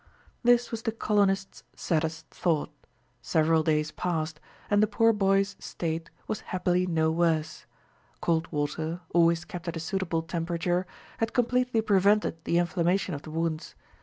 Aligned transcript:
This 0.41 0.71
was 0.71 0.81
the 0.81 0.91
colonists' 0.91 1.61
saddest 1.75 2.25
thought. 2.31 2.71
Several 3.21 3.61
days 3.61 3.91
passed, 3.91 4.39
and 4.67 4.81
the 4.81 4.87
poor 4.87 5.13
boy's 5.13 5.55
state 5.59 6.09
was 6.27 6.39
happily 6.41 6.87
no 6.87 7.11
worse. 7.11 7.67
Cold 8.19 8.51
water, 8.51 9.01
always 9.13 9.45
kept 9.45 9.67
at 9.67 9.77
a 9.77 9.79
suitable 9.79 10.23
temperature, 10.23 10.87
had 11.19 11.33
completely 11.33 11.81
prevented 11.81 12.43
the 12.45 12.57
inflammation 12.57 13.13
of 13.13 13.21
the 13.21 13.29
wounds. 13.29 13.75